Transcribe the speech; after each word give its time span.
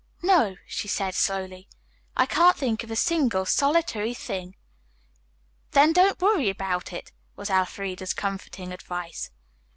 "No," 0.23 0.55
she 0.65 0.87
said 0.87 1.13
slowly. 1.13 1.69
"I 2.17 2.25
can't 2.25 2.57
think 2.57 2.83
of 2.83 2.89
a 2.89 2.95
single, 2.95 3.45
solitary 3.45 4.15
thing." 4.15 4.55
"Then 5.73 5.93
don't 5.93 6.19
worry 6.19 6.49
about 6.49 6.91
it," 6.91 7.11
was 7.35 7.51
Elfreda's 7.51 8.15
comforting 8.15 8.71
advice. 8.71 9.29